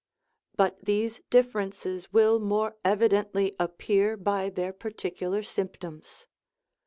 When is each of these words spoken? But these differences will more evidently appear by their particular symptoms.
But 0.55 0.83
these 0.83 1.21
differences 1.29 2.11
will 2.11 2.39
more 2.39 2.75
evidently 2.83 3.55
appear 3.59 4.17
by 4.17 4.49
their 4.49 4.73
particular 4.73 5.43
symptoms. 5.43 6.25